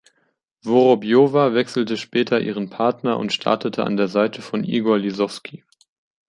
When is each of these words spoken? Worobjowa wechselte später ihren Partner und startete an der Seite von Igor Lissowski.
Worobjowa 0.63 1.53
wechselte 1.53 1.95
später 1.95 2.41
ihren 2.41 2.71
Partner 2.71 3.19
und 3.19 3.31
startete 3.33 3.83
an 3.83 3.97
der 3.97 4.07
Seite 4.07 4.41
von 4.41 4.63
Igor 4.63 4.97
Lissowski. 4.97 5.63